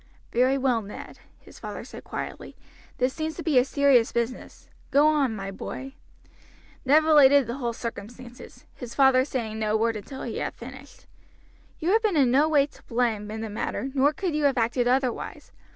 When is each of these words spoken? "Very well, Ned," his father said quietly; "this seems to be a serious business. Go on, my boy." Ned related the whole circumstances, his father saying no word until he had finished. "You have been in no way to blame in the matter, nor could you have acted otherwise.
"Very 0.31 0.57
well, 0.57 0.81
Ned," 0.81 1.19
his 1.37 1.59
father 1.59 1.83
said 1.83 2.03
quietly; 2.03 2.55
"this 2.97 3.13
seems 3.13 3.35
to 3.35 3.43
be 3.43 3.59
a 3.59 3.63
serious 3.63 4.11
business. 4.11 4.67
Go 4.89 5.05
on, 5.05 5.35
my 5.35 5.51
boy." 5.51 5.93
Ned 6.83 7.03
related 7.03 7.45
the 7.45 7.57
whole 7.57 7.71
circumstances, 7.71 8.65
his 8.73 8.95
father 8.95 9.23
saying 9.23 9.59
no 9.59 9.77
word 9.77 9.95
until 9.95 10.23
he 10.23 10.39
had 10.39 10.55
finished. 10.55 11.05
"You 11.77 11.91
have 11.91 12.01
been 12.01 12.17
in 12.17 12.31
no 12.31 12.49
way 12.49 12.65
to 12.65 12.81
blame 12.81 13.29
in 13.29 13.41
the 13.41 13.49
matter, 13.51 13.91
nor 13.93 14.11
could 14.11 14.33
you 14.33 14.45
have 14.45 14.57
acted 14.57 14.87
otherwise. 14.87 15.51